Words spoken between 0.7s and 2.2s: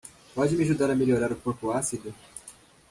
a melhorar o corpo ácido